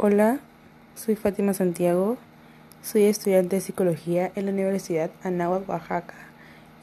[0.00, 0.38] Hola,
[0.94, 2.18] soy Fátima Santiago,
[2.84, 6.14] soy estudiante de psicología en la Universidad Anáhuac, Oaxaca,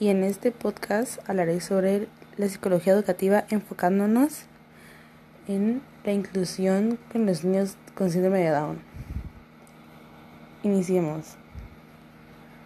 [0.01, 4.47] y en este podcast hablaré sobre la psicología educativa enfocándonos
[5.47, 8.79] en la inclusión con los niños con síndrome de Down.
[10.63, 11.37] Iniciemos.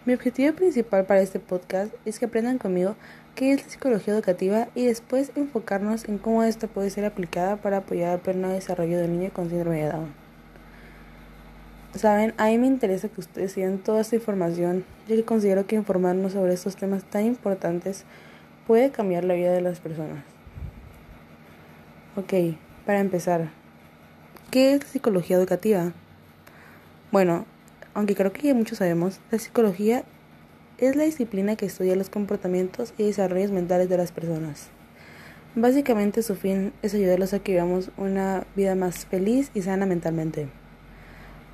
[0.04, 2.96] Mi objetivo principal para este podcast es que aprendan conmigo
[3.36, 7.76] qué es la psicología educativa y después enfocarnos en cómo esta puede ser aplicada para
[7.76, 10.29] apoyar el pleno desarrollo del niño con síndrome de Down.
[11.96, 15.74] Saben, a mí me interesa que ustedes sigan toda esta información, ya que considero que
[15.74, 18.04] informarnos sobre estos temas tan importantes
[18.66, 20.22] puede cambiar la vida de las personas.
[22.16, 23.50] Ok, para empezar,
[24.52, 25.92] ¿qué es la psicología educativa?
[27.10, 27.44] Bueno,
[27.92, 30.04] aunque creo que ya muchos sabemos, la psicología
[30.78, 34.68] es la disciplina que estudia los comportamientos y desarrollos mentales de las personas.
[35.56, 40.59] Básicamente su fin es ayudarlos a que vivamos una vida más feliz y sana mentalmente.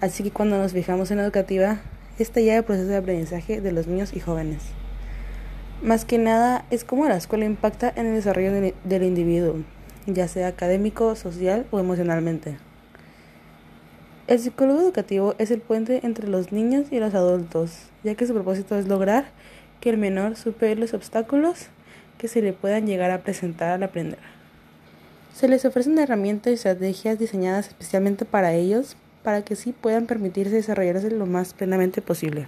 [0.00, 1.78] Así que cuando nos fijamos en la educativa,
[2.18, 4.62] esta ya el proceso de aprendizaje de los niños y jóvenes.
[5.82, 8.52] Más que nada es cómo la escuela impacta en el desarrollo
[8.84, 9.56] del individuo,
[10.06, 12.58] ya sea académico, social o emocionalmente.
[14.26, 18.34] El psicólogo educativo es el puente entre los niños y los adultos, ya que su
[18.34, 19.26] propósito es lograr
[19.80, 21.68] que el menor supere los obstáculos
[22.18, 24.18] que se le puedan llegar a presentar al aprender.
[25.34, 30.54] Se les ofrecen herramientas y estrategias diseñadas especialmente para ellos para que sí puedan permitirse
[30.54, 32.46] desarrollarse lo más plenamente posible.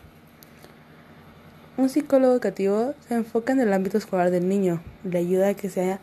[1.77, 5.71] Un psicólogo educativo se enfoca en el ámbito escolar del niño, le ayuda a que,
[5.71, 5.99] sea,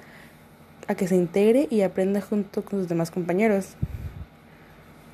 [0.90, 3.78] a que se integre y aprenda junto con sus demás compañeros.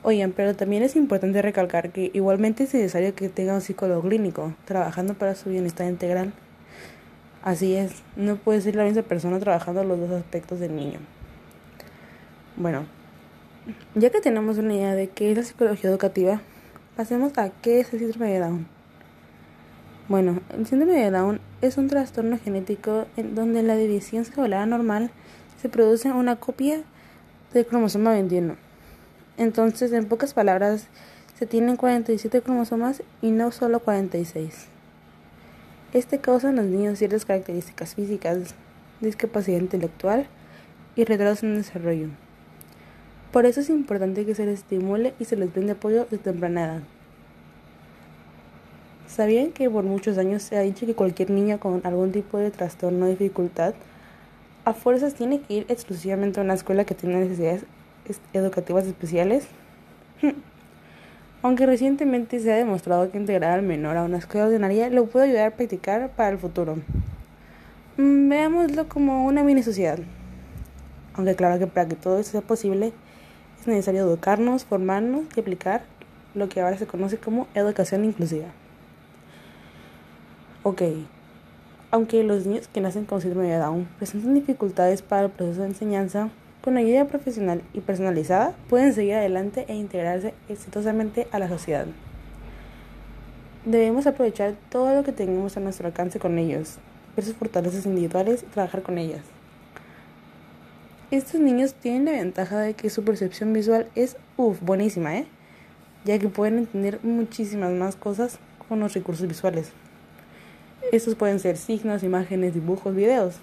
[0.02, 4.56] Oigan, pero también es importante recalcar que igualmente es necesario que tenga un psicólogo clínico,
[4.66, 6.34] trabajando para su bienestar integral.
[7.44, 10.98] Así es, no puede ser la misma persona trabajando los dos aspectos del niño.
[12.58, 12.88] Bueno,
[13.96, 16.42] ya que tenemos una idea de qué es la psicología educativa,
[16.96, 18.68] pasemos a qué es el síndrome de Down.
[20.08, 25.12] Bueno, el síndrome de Down es un trastorno genético en donde la división celular normal
[25.62, 26.84] se produce una copia
[27.54, 28.56] del cromosoma 21.
[29.38, 30.88] Entonces, en pocas palabras,
[31.38, 34.68] se tienen 47 cromosomas y no solo 46.
[35.94, 38.56] Este causa en los niños ciertas características físicas,
[39.02, 40.28] discapacidad intelectual
[40.96, 42.10] y retraso en el desarrollo.
[43.32, 46.66] Por eso es importante que se les estimule y se les brinde apoyo de temprana
[46.66, 46.82] edad.
[49.08, 52.52] ¿Sabían que por muchos años se ha dicho que cualquier niño con algún tipo de
[52.52, 53.74] trastorno o dificultad
[54.66, 57.66] a fuerzas tiene que ir exclusivamente a una escuela que tiene necesidades
[58.34, 59.48] educativas especiales?
[61.42, 65.26] Aunque recientemente se ha demostrado que integrar al menor a una escuela ordinaria lo puede
[65.26, 66.78] ayudar a practicar para el futuro.
[67.98, 70.00] Mm, veámoslo como una mini sociedad.
[71.14, 72.94] Aunque claro que para que todo esto sea posible,
[73.62, 75.84] es necesario educarnos, formarnos y aplicar
[76.34, 78.48] lo que ahora se conoce como educación inclusiva.
[80.64, 80.82] Ok,
[81.92, 85.68] aunque los niños que nacen con síndrome de Down presentan dificultades para el proceso de
[85.68, 86.30] enseñanza,
[86.64, 91.86] con ayuda profesional y personalizada pueden seguir adelante e integrarse exitosamente a la sociedad.
[93.66, 96.78] Debemos aprovechar todo lo que tengamos a nuestro alcance con ellos,
[97.16, 99.22] ver sus fortalezas individuales y trabajar con ellas.
[101.12, 105.26] Estos niños tienen la ventaja de que su percepción visual es uff, buenísima, ¿eh?
[106.06, 108.40] Ya que pueden entender muchísimas más cosas
[108.70, 109.72] con los recursos visuales.
[110.94, 113.36] Estos pueden ser signos, imágenes, dibujos, videos.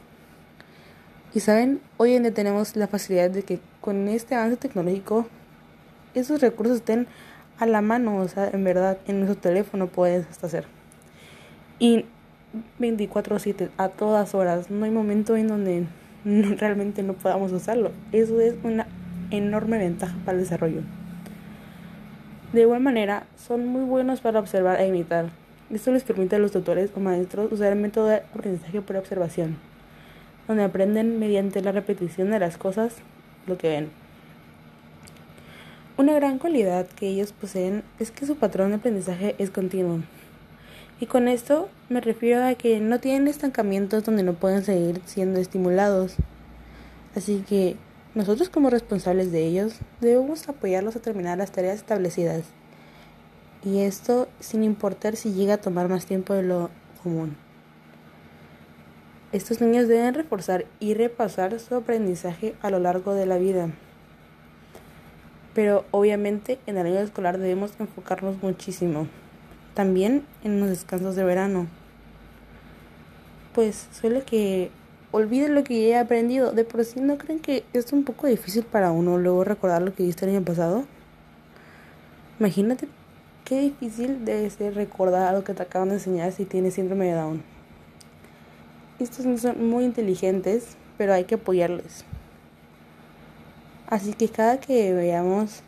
[1.34, 5.26] Y saben, hoy en día tenemos la facilidad de que con este avance tecnológico
[6.14, 7.06] esos recursos estén
[7.58, 10.64] a la mano, o sea, en verdad, en nuestro teléfono puedes hasta hacer.
[11.78, 12.06] Y
[12.78, 15.86] 24/7, a todas horas, no hay momento en donde
[16.24, 17.92] realmente no podamos usarlo.
[18.12, 18.86] Eso es una
[19.30, 20.82] enorme ventaja para el desarrollo.
[22.52, 25.30] De igual manera, son muy buenos para observar e imitar.
[25.70, 29.58] Esto les permite a los tutores o maestros usar el método de aprendizaje por observación,
[30.46, 32.96] donde aprenden mediante la repetición de las cosas
[33.46, 33.90] lo que ven.
[35.98, 40.00] Una gran cualidad que ellos poseen es que su patrón de aprendizaje es continuo.
[41.00, 45.38] Y con esto me refiero a que no tienen estancamientos donde no pueden seguir siendo
[45.38, 46.16] estimulados.
[47.14, 47.76] Así que
[48.16, 52.42] nosotros como responsables de ellos debemos apoyarlos a terminar las tareas establecidas.
[53.64, 56.68] Y esto sin importar si llega a tomar más tiempo de lo
[57.02, 57.36] común.
[59.30, 63.68] Estos niños deben reforzar y repasar su aprendizaje a lo largo de la vida.
[65.54, 69.06] Pero obviamente en el año escolar debemos enfocarnos muchísimo
[69.78, 71.68] también en los descansos de verano.
[73.54, 74.72] Pues suele que
[75.12, 76.50] olviden lo que ya he aprendido.
[76.50, 79.94] De por sí no creen que es un poco difícil para uno luego recordar lo
[79.94, 80.84] que viste el año pasado.
[82.40, 82.88] Imagínate
[83.44, 87.12] qué difícil debe ser recordar algo que te acaban de enseñar si tienes síndrome de
[87.12, 87.42] Down.
[88.98, 92.04] Estos no son muy inteligentes, pero hay que apoyarlos.
[93.86, 95.62] Así que cada que veamos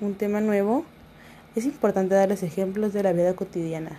[0.00, 0.84] un tema nuevo,
[1.56, 3.98] es importante darles ejemplos de la vida cotidiana,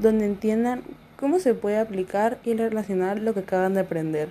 [0.00, 0.82] donde entiendan
[1.18, 4.28] cómo se puede aplicar y relacionar lo que acaban de aprender.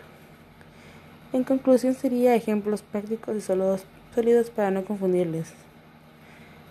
[1.34, 5.52] En conclusión sería ejemplos prácticos y sólidos para no confundirles.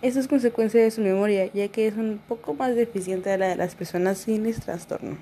[0.02, 3.48] Esto es consecuencia de su memoria, ya que es un poco más deficiente de la
[3.48, 5.16] de las personas sin este trastorno.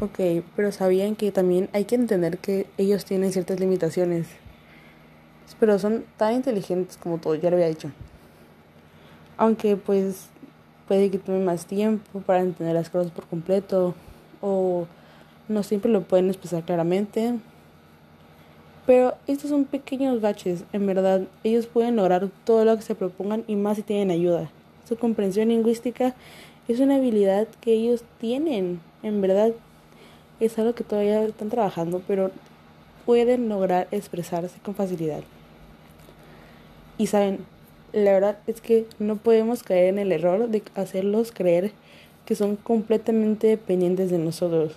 [0.00, 4.26] Ok, pero sabían que también hay que entender que ellos tienen ciertas limitaciones.
[5.60, 7.90] Pero son tan inteligentes como todo, ya lo había dicho.
[9.36, 10.28] Aunque pues
[10.88, 13.94] puede que tome más tiempo para entender las cosas por completo
[14.40, 14.86] o
[15.48, 17.34] no siempre lo pueden expresar claramente.
[18.86, 23.42] Pero estos son pequeños baches, en verdad, ellos pueden lograr todo lo que se propongan
[23.46, 24.50] y más si tienen ayuda.
[24.86, 26.14] Su comprensión lingüística
[26.68, 29.52] es una habilidad que ellos tienen, en verdad,
[30.38, 32.30] es algo que todavía están trabajando, pero
[33.04, 35.22] pueden lograr expresarse con facilidad.
[36.98, 37.40] Y saben,
[37.92, 41.72] la verdad es que no podemos caer en el error de hacerlos creer
[42.24, 44.74] que son completamente dependientes de nosotros.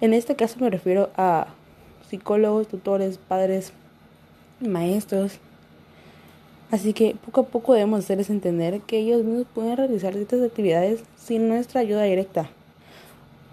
[0.00, 1.48] En este caso me refiero a
[2.08, 3.72] psicólogos, tutores, padres,
[4.60, 5.38] maestros.
[6.70, 11.02] Así que poco a poco debemos hacerles entender que ellos mismos pueden realizar ciertas actividades
[11.16, 12.48] sin nuestra ayuda directa.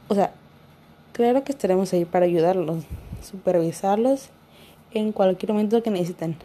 [0.08, 0.32] O sea,
[1.20, 2.86] Claro que estaremos ahí para ayudarlos,
[3.22, 4.30] supervisarlos
[4.92, 6.36] en cualquier momento que necesiten.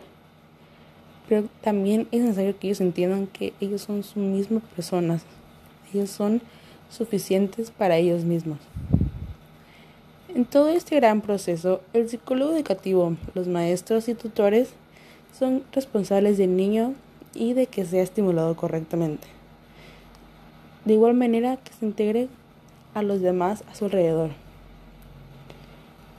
[1.28, 5.24] Pero también es necesario que ellos entiendan que ellos son sus mismas personas.
[5.92, 6.42] Ellos son
[6.90, 8.58] suficientes para ellos mismos.
[10.34, 14.70] En todo este gran proceso, el psicólogo educativo, los maestros y tutores
[15.38, 16.94] son responsables del niño
[17.34, 19.26] y de que sea estimulado correctamente.
[20.84, 22.28] De igual manera que se integre
[22.94, 24.30] a los demás a su alrededor.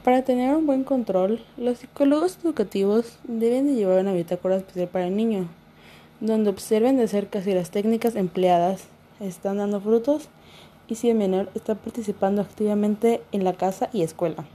[0.05, 5.07] Para tener un buen control, los psicólogos educativos deben de llevar una bitácora especial para
[5.07, 5.47] el niño,
[6.19, 8.83] donde observen de cerca si las técnicas empleadas
[9.19, 10.29] están dando frutos
[10.87, 14.45] y si el menor está participando activamente en la casa y escuela.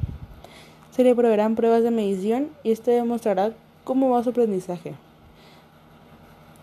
[0.92, 3.52] Se le proveerán pruebas de medición y esto demostrará
[3.82, 4.94] cómo va su aprendizaje,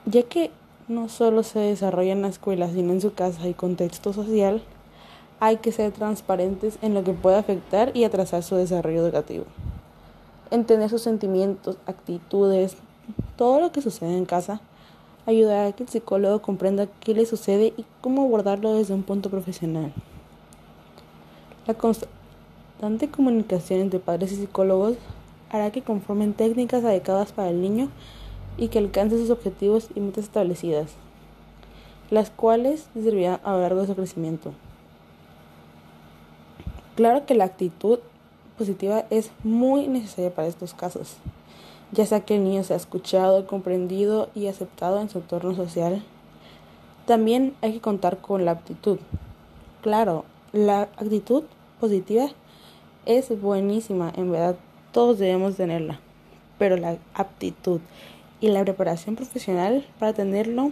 [0.06, 0.50] ya que
[0.88, 4.62] no solo se desarrolla en la escuela, sino en su casa y contexto social,
[5.40, 9.46] hay que ser transparentes en lo que puede afectar y atrasar su desarrollo educativo.
[10.50, 12.78] Entender sus sentimientos, actitudes,
[13.36, 14.62] todo lo que sucede en casa,
[15.26, 19.30] ayudará a que el psicólogo comprenda qué le sucede y cómo abordarlo desde un punto
[19.30, 19.94] profesional.
[21.68, 24.96] La constante comunicación entre padres y psicólogos
[25.50, 27.90] hará que conformen técnicas adecuadas para el niño
[28.58, 30.92] y que alcance sus objetivos y metas establecidas,
[32.10, 34.54] las cuales le servirán a lo largo de su crecimiento.
[36.98, 38.00] Claro que la actitud
[38.58, 41.18] positiva es muy necesaria para estos casos,
[41.92, 46.02] ya sea que el niño sea escuchado, comprendido y aceptado en su entorno social.
[47.06, 48.98] También hay que contar con la aptitud.
[49.84, 51.44] Claro, la actitud
[51.80, 52.30] positiva
[53.06, 54.56] es buenísima, en verdad
[54.92, 56.00] todos debemos tenerla,
[56.58, 57.80] pero la aptitud
[58.42, 60.72] y la preparación profesional para tenerlo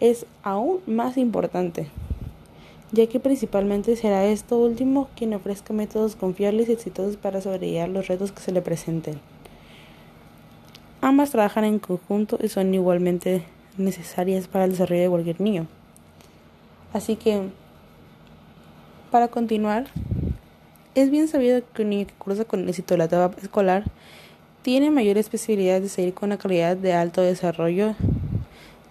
[0.00, 1.92] es aún más importante
[2.96, 8.08] ya que principalmente será esto último quien ofrezca métodos confiables y exitosos para sobrellevar los
[8.08, 9.20] retos que se le presenten.
[11.02, 13.42] Ambas trabajan en conjunto y son igualmente
[13.76, 15.66] necesarias para el desarrollo de cualquier niño.
[16.94, 17.50] Así que,
[19.10, 19.88] para continuar,
[20.94, 23.84] es bien sabido que un niño que cursa con éxito la etapa escolar
[24.62, 27.94] tiene mayores posibilidades de seguir con una calidad de alto desarrollo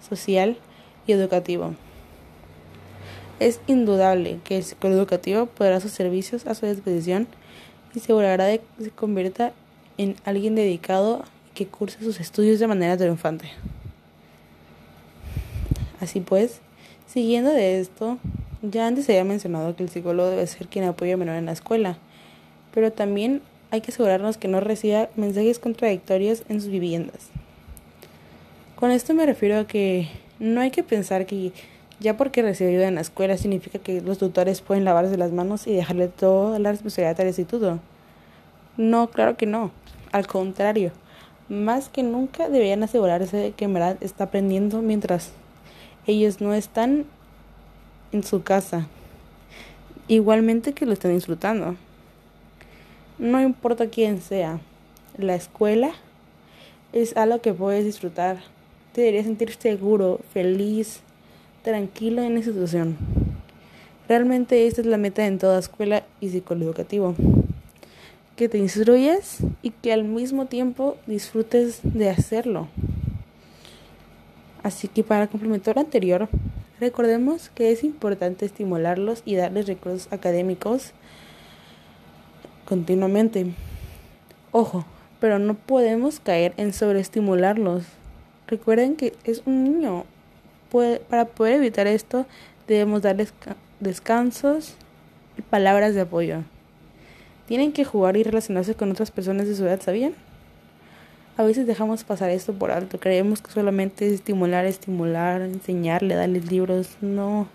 [0.08, 0.56] social
[1.08, 1.74] y educativo.
[3.38, 7.26] Es indudable que el psicólogo educativo podrá sus servicios a su disposición
[7.94, 9.52] y asegurará de que se convierta
[9.98, 11.22] en alguien dedicado
[11.54, 13.50] que curse sus estudios de manera triunfante.
[16.00, 16.60] Así pues,
[17.06, 18.18] siguiendo de esto,
[18.62, 21.46] ya antes se había mencionado que el psicólogo debe ser quien apoya a menor en
[21.46, 21.98] la escuela,
[22.72, 27.28] pero también hay que asegurarnos que no reciba mensajes contradictorios en sus viviendas.
[28.76, 31.52] Con esto me refiero a que no hay que pensar que
[32.00, 35.66] ya porque recibe ayuda en la escuela significa que los tutores pueden lavarse las manos
[35.66, 37.78] y dejarle toda la responsabilidad al instituto.
[38.76, 39.70] No, claro que no.
[40.12, 40.92] Al contrario,
[41.48, 45.32] más que nunca deberían asegurarse de que en verdad está aprendiendo mientras
[46.06, 47.06] ellos no están
[48.12, 48.86] en su casa.
[50.08, 51.76] Igualmente que lo estén disfrutando.
[53.18, 54.60] No importa quién sea,
[55.16, 55.92] la escuela
[56.92, 58.38] es algo que puedes disfrutar.
[58.92, 61.00] Te deberías sentir seguro, feliz,
[61.66, 62.96] tranquilo en la institución.
[64.08, 67.16] Realmente esta es la meta en toda escuela y educativo.
[68.36, 72.68] Que te instruyas y que al mismo tiempo disfrutes de hacerlo.
[74.62, 76.28] Así que para complementar lo anterior,
[76.78, 80.92] recordemos que es importante estimularlos y darles recursos académicos
[82.64, 83.54] continuamente.
[84.52, 84.86] Ojo,
[85.18, 87.82] pero no podemos caer en sobreestimularlos.
[88.46, 90.04] Recuerden que es un niño.
[91.08, 92.26] Para poder evitar esto,
[92.66, 93.32] debemos darles
[93.80, 94.74] descansos
[95.38, 96.42] y palabras de apoyo.
[97.46, 100.14] Tienen que jugar y relacionarse con otras personas de su edad, ¿sabían?
[101.36, 102.98] A veces dejamos pasar esto por alto.
[102.98, 106.96] Creemos que solamente es estimular, estimular, enseñarle, darles libros.
[107.02, 107.46] No,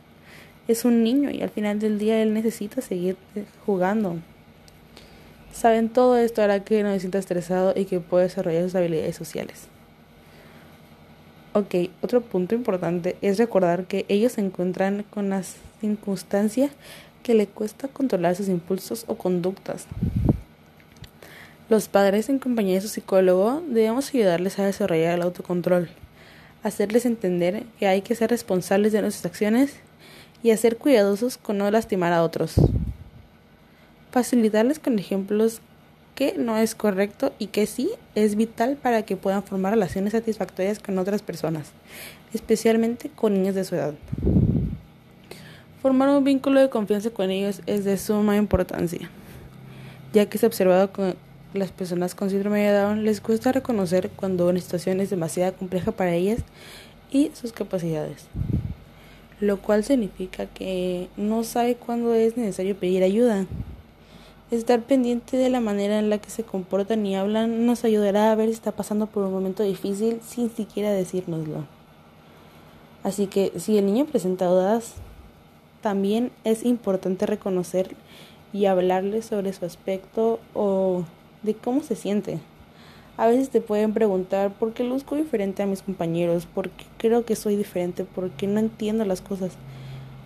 [0.67, 3.17] es un niño y al final del día él necesita seguir
[3.65, 4.17] jugando.
[5.51, 9.15] Saben, todo esto hará que no se sienta estresado y que pueda desarrollar sus habilidades
[9.15, 9.70] sociales.
[11.53, 15.43] Ok, otro punto importante es recordar que ellos se encuentran con la
[15.81, 16.69] circunstancia
[17.23, 19.85] que le cuesta controlar sus impulsos o conductas.
[21.67, 25.89] Los padres en compañía de su psicólogo debemos ayudarles a desarrollar el autocontrol,
[26.63, 29.73] hacerles entender que hay que ser responsables de nuestras acciones
[30.43, 32.55] y hacer cuidadosos con no lastimar a otros.
[34.11, 35.59] Facilitarles con ejemplos
[36.15, 40.79] que no es correcto y que sí es vital para que puedan formar relaciones satisfactorias
[40.79, 41.71] con otras personas,
[42.33, 43.93] especialmente con niños de su edad.
[45.81, 49.09] Formar un vínculo de confianza con ellos es de suma importancia,
[50.13, 51.15] ya que se ha observado que
[51.53, 55.91] las personas con síndrome de Down les cuesta reconocer cuando una situación es demasiado compleja
[55.91, 56.39] para ellas
[57.11, 58.25] y sus capacidades,
[59.39, 63.45] lo cual significa que no sabe cuándo es necesario pedir ayuda.
[64.51, 68.35] Estar pendiente de la manera en la que se comportan y hablan nos ayudará a
[68.35, 71.63] ver si está pasando por un momento difícil sin siquiera decírnoslo.
[73.01, 74.95] Así que si el niño presenta dudas,
[75.79, 77.95] también es importante reconocer
[78.51, 81.05] y hablarle sobre su aspecto o
[81.43, 82.41] de cómo se siente.
[83.15, 87.23] A veces te pueden preguntar por qué luzco diferente a mis compañeros, por qué creo
[87.23, 89.53] que soy diferente, por qué no entiendo las cosas.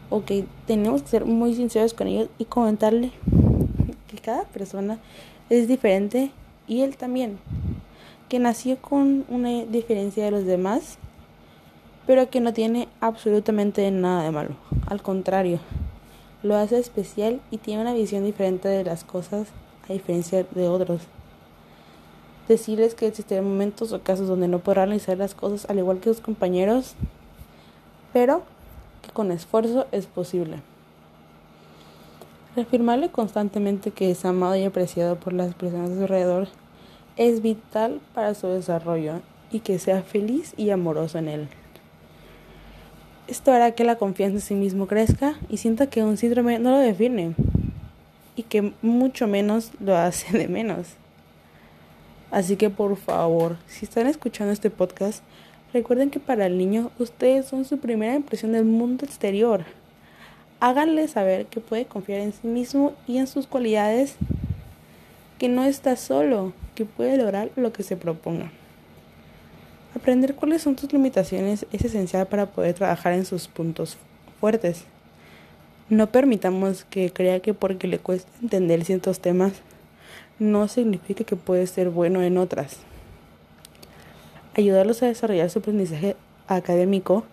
[0.10, 0.32] Ok,
[0.66, 3.12] tenemos que ser muy sinceros con ellos y comentarle
[4.16, 5.00] que cada persona
[5.50, 6.32] es diferente
[6.68, 7.38] y él también,
[8.30, 10.98] que nació con una diferencia de los demás,
[12.08, 14.56] pero que no tiene absolutamente nada de malo.
[14.88, 15.60] Al contrario,
[16.44, 19.48] lo hace especial y tiene una visión diferente de las cosas
[19.90, 21.02] a diferencia de otros.
[22.48, 26.10] Decirles que existen momentos o casos donde no podrán realizar las cosas al igual que
[26.10, 26.94] sus compañeros,
[28.14, 28.44] pero
[29.02, 30.62] que con esfuerzo es posible.
[32.56, 36.48] Reafirmarle constantemente que es amado y apreciado por las personas a su alrededor
[37.18, 39.20] es vital para su desarrollo
[39.52, 41.48] y que sea feliz y amoroso en él.
[43.28, 46.72] Esto hará que la confianza en sí mismo crezca y sienta que un síndrome no
[46.72, 47.36] lo define
[48.38, 50.88] y que mucho menos lo hace de menos.
[52.32, 55.24] Así que por favor, si están escuchando este podcast,
[55.74, 59.66] recuerden que para el niño ustedes son su primera impresión del mundo exterior
[60.60, 64.16] háganle saber que puede confiar en sí mismo y en sus cualidades,
[65.38, 68.52] que no está solo, que puede lograr lo que se proponga.
[69.96, 73.98] Aprender cuáles son tus limitaciones es esencial para poder trabajar en sus puntos
[74.40, 74.84] fuertes.
[75.90, 79.54] No permitamos que crea que porque le cuesta entender ciertos temas,
[80.40, 82.78] no significa que puede ser bueno en otras.
[84.56, 86.16] Ayudarlos a desarrollar su aprendizaje
[86.48, 87.24] académico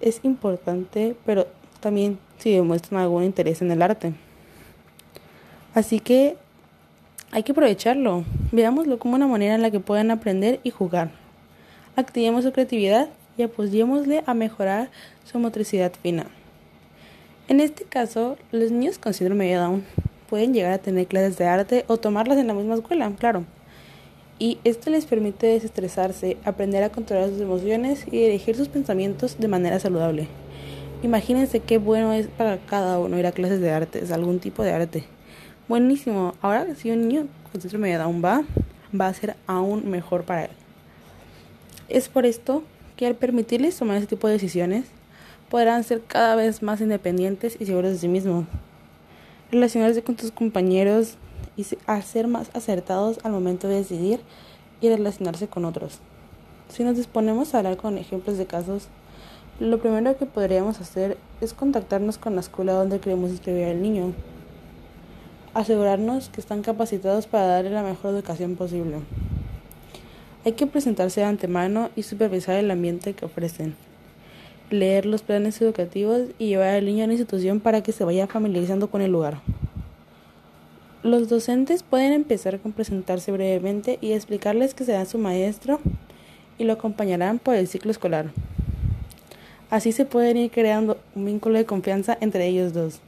[0.00, 1.46] es importante, pero
[1.80, 4.12] también si demuestran algún interés en el arte.
[5.74, 6.36] Así que
[7.30, 8.24] hay que aprovecharlo.
[8.52, 11.10] Veámoslo como una manera en la que puedan aprender y jugar.
[11.96, 14.90] Activemos su creatividad y apoyémosle a mejorar
[15.24, 16.26] su motricidad fina.
[17.48, 19.84] En este caso, los niños con síndrome de Down
[20.28, 23.44] pueden llegar a tener clases de arte o tomarlas en la misma escuela, claro.
[24.38, 29.48] Y esto les permite desestresarse, aprender a controlar sus emociones y dirigir sus pensamientos de
[29.48, 30.28] manera saludable.
[31.00, 34.72] Imagínense qué bueno es para cada uno ir a clases de artes, algún tipo de
[34.72, 35.04] arte.
[35.68, 36.34] Buenísimo.
[36.42, 38.42] Ahora si un niño con síndrome de Down va,
[39.00, 40.50] va a ser aún mejor para él.
[41.88, 42.64] Es por esto
[42.96, 44.86] que al permitirles tomar ese tipo de decisiones,
[45.48, 48.46] podrán ser cada vez más independientes y seguros de sí mismos.
[49.52, 51.14] Relacionarse con tus compañeros
[51.56, 54.20] y ser más acertados al momento de decidir
[54.80, 56.00] y relacionarse con otros.
[56.68, 58.88] Si nos disponemos a hablar con ejemplos de casos
[59.60, 64.12] lo primero que podríamos hacer es contactarnos con la escuela donde queremos inscribir al niño.
[65.52, 68.98] Asegurarnos que están capacitados para darle la mejor educación posible.
[70.44, 73.74] Hay que presentarse de antemano y supervisar el ambiente que ofrecen.
[74.70, 78.28] Leer los planes educativos y llevar al niño a la institución para que se vaya
[78.28, 79.40] familiarizando con el lugar.
[81.02, 85.80] Los docentes pueden empezar con presentarse brevemente y explicarles que será su maestro
[86.58, 88.30] y lo acompañarán por el ciclo escolar.
[89.70, 93.00] Así se pueden ir creando un vínculo de confianza entre ellos dos.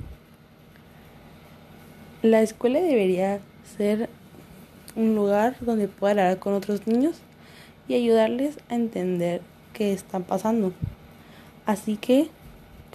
[2.23, 3.41] La escuela debería
[3.79, 4.11] ser
[4.95, 7.17] un lugar donde pueda hablar con otros niños
[7.89, 9.41] y ayudarles a entender
[9.73, 10.73] qué están pasando.
[11.65, 12.29] Así que,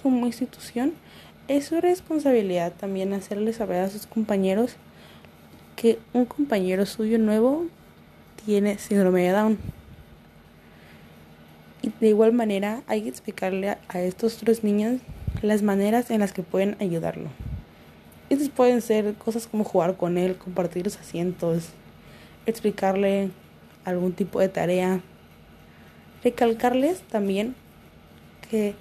[0.01, 0.93] como institución,
[1.47, 4.75] es su responsabilidad también hacerles saber a sus compañeros
[5.75, 7.65] que un compañero suyo nuevo
[8.45, 9.57] tiene síndrome de Down.
[11.85, 15.01] Y de igual manera hay que explicarle a, estos tres niños
[15.43, 17.29] las maneras en las que pueden ayudarlo.
[18.31, 21.67] Estas pueden ser cosas como jugar con él, compartir los asientos,
[22.47, 23.29] explicarle
[23.83, 25.01] algún tipo de tarea,
[26.23, 27.53] recalcarles también
[28.49, 28.73] que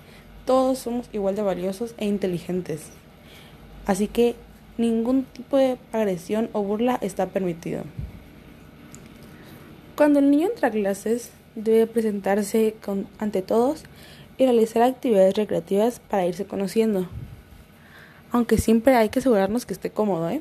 [0.46, 2.84] todos somos igual de valiosos e inteligentes.
[3.84, 4.34] Así que
[4.78, 7.82] ningún tipo de agresión o burla está permitido.
[9.94, 12.75] Cuando el niño entra a clases, debe presentarse
[13.18, 13.84] ante todos
[14.38, 17.08] y realizar actividades recreativas para irse conociendo.
[18.32, 20.40] Aunque siempre hay que asegurarnos que esté cómodo, ¿eh?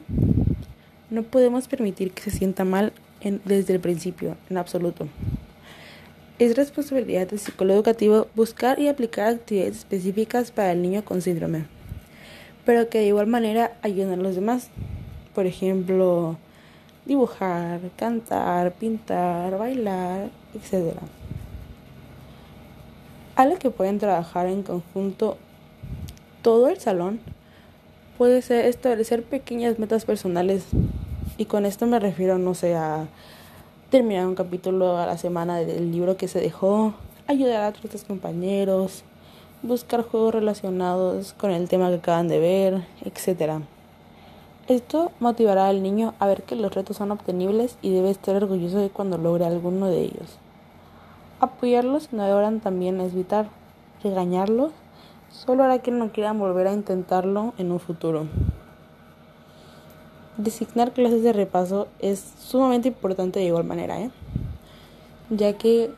[1.10, 2.91] No podemos permitir que se sienta mal
[3.46, 5.08] desde el principio, en absoluto.
[6.39, 11.65] Es responsabilidad del psicólogo educativo buscar y aplicar actividades específicas para el niño con síndrome,
[12.65, 14.70] pero que de igual manera ayuden a los demás.
[15.36, 16.38] Por ejemplo,
[17.05, 20.95] dibujar, cantar, pintar, bailar, etc.
[23.36, 25.38] Algo que pueden trabajar en conjunto
[26.41, 27.19] todo el salón
[28.17, 30.66] puede ser establecer pequeñas metas personales
[31.37, 33.07] y con esto me refiero no sé a
[33.89, 36.94] terminar un capítulo a la semana del libro que se dejó,
[37.27, 39.03] ayudar a otros compañeros,
[39.61, 43.63] buscar juegos relacionados con el tema que acaban de ver, etc.
[44.68, 48.79] Esto motivará al niño a ver que los retos son obtenibles y debe estar orgulloso
[48.79, 50.39] de cuando logre alguno de ellos.
[51.39, 53.48] Apoyarlos no deberán también evitar
[54.03, 54.72] regañarlos,
[55.29, 58.27] solo hará que no quieran volver a intentarlo en un futuro.
[60.37, 64.11] Designar clases de repaso es sumamente importante de igual manera, ¿eh?
[65.29, 65.91] ya que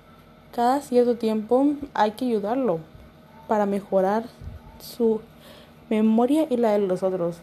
[0.53, 2.79] cada cierto tiempo hay que ayudarlo
[3.47, 4.25] para mejorar
[4.79, 5.21] su
[5.89, 7.37] memoria y la de los otros.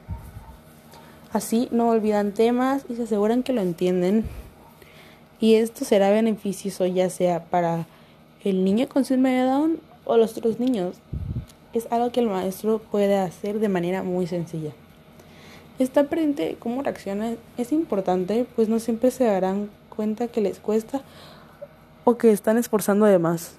[1.32, 4.24] Así no olvidan temas y se aseguran que lo entienden.
[5.42, 7.86] Y esto será beneficioso ya sea para
[8.44, 10.98] el niño con síndrome de Down o los otros niños.
[11.72, 14.70] Es algo que el maestro puede hacer de manera muy sencilla.
[15.80, 21.02] Esta aprende cómo reacciona es importante, pues no siempre se darán cuenta que les cuesta
[22.04, 23.56] o que están esforzando de más.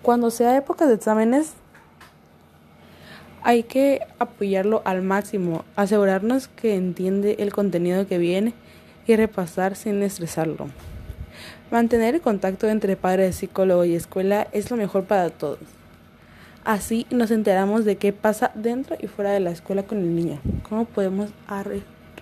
[0.00, 1.52] Cuando sea época de exámenes,
[3.42, 8.54] hay que apoyarlo al máximo, asegurarnos que entiende el contenido que viene
[9.06, 10.68] y repasar sin estresarlo.
[11.70, 15.58] Mantener el contacto entre padre, psicólogo y escuela es lo mejor para todos.
[16.64, 20.40] Así nos enteramos de qué pasa dentro y fuera de la escuela con el niño,
[20.68, 21.30] cómo podemos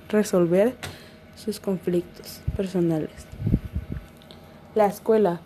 [0.08, 0.74] resolver
[1.36, 3.10] sus conflictos personales.
[4.74, 5.40] La escuela,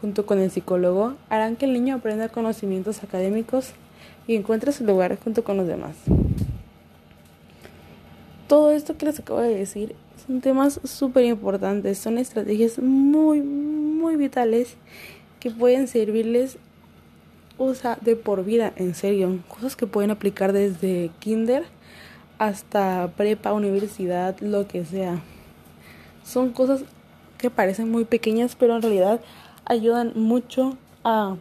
[0.00, 3.72] junto con el psicólogo, harán que el niño aprenda conocimientos académicos
[4.26, 5.96] y encuentre su lugar junto con los demás.
[8.48, 9.94] Todo esto que les acabo de decir
[10.26, 14.76] son temas súper importantes, son estrategias muy, muy vitales
[15.38, 16.58] que pueden servirles
[17.58, 21.64] usa de por vida, en serio, cosas que pueden aplicar desde kinder
[22.38, 25.20] hasta prepa, universidad, lo que sea.
[26.24, 26.84] Son cosas
[27.36, 29.20] que parecen muy pequeñas, pero en realidad
[29.64, 31.36] ayudan mucho a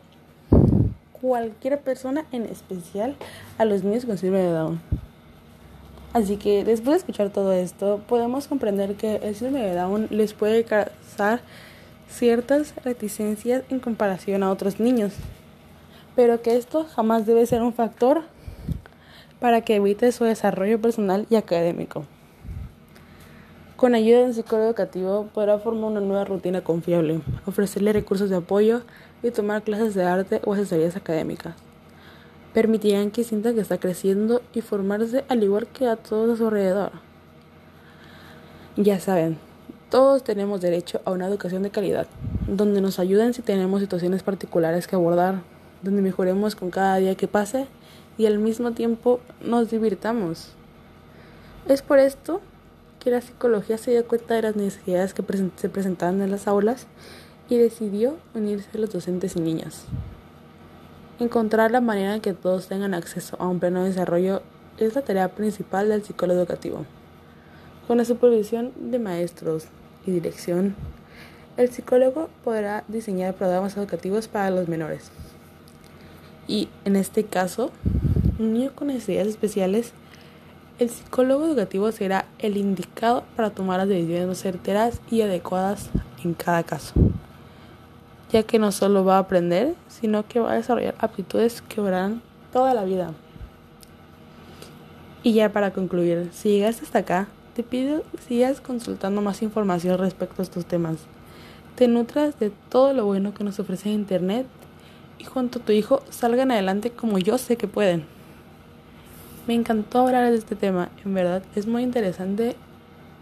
[1.21, 3.15] cualquier persona, en especial
[3.57, 4.96] a los niños con síndrome de Down.
[6.13, 10.63] Así que después de escuchar todo esto, podemos comprender que el síndrome de les puede
[10.63, 11.41] causar
[12.09, 15.13] ciertas reticencias en comparación a otros niños,
[16.15, 18.23] pero que esto jamás debe ser un factor
[19.39, 22.05] para que evite su desarrollo personal y académico.
[23.75, 28.81] Con ayuda del psicólogo educativo podrá formar una nueva rutina confiable, ofrecerle recursos de apoyo
[29.21, 31.66] y tomar clases de arte o asesorías académicas.
[32.57, 36.45] Permitirán que sienta que está creciendo y formarse al igual que a todos a su
[36.45, 36.91] alrededor.
[38.75, 39.37] Ya saben,
[39.91, 42.07] todos tenemos derecho a una educación de calidad,
[42.47, 45.43] donde nos ayuden si tenemos situaciones particulares que abordar,
[45.83, 47.67] donde mejoremos con cada día que pase
[48.17, 50.49] y al mismo tiempo nos divirtamos.
[51.67, 52.41] Es por esto
[52.99, 55.23] que la psicología se dio cuenta de las necesidades que
[55.57, 56.87] se presentaban en las aulas
[57.49, 59.85] y decidió unirse a los docentes y niños.
[61.19, 64.43] Encontrar la manera en que todos tengan acceso a un pleno desarrollo
[64.77, 66.85] es la tarea principal del psicólogo educativo.
[67.87, 69.65] Con la supervisión de maestros
[70.05, 70.75] y dirección,
[71.57, 75.09] el psicólogo podrá diseñar programas educativos para los menores.
[76.47, 77.71] Y en este caso,
[78.37, 79.93] un niño con necesidades especiales,
[80.77, 85.89] el psicólogo educativo será el indicado para tomar las decisiones certeras y adecuadas
[86.23, 86.93] en cada caso
[88.31, 92.21] ya que no solo va a aprender, sino que va a desarrollar aptitudes que durarán
[92.51, 93.11] toda la vida.
[95.23, 99.97] Y ya para concluir, si llegaste hasta acá, te pido que sigas consultando más información
[99.97, 100.97] respecto a estos temas.
[101.75, 104.45] Te nutras de todo lo bueno que nos ofrece Internet
[105.19, 108.05] y junto a tu hijo salgan adelante como yo sé que pueden.
[109.47, 112.55] Me encantó hablar de este tema, en verdad es muy interesante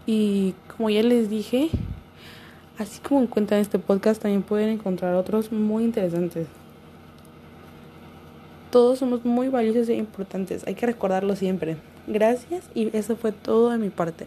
[0.06, 1.70] y como ya les dije,
[2.78, 6.46] Así como encuentran este podcast, también pueden encontrar otros muy interesantes.
[8.70, 11.76] Todos somos muy valiosos e importantes, hay que recordarlo siempre.
[12.06, 14.26] Gracias y eso fue todo de mi parte.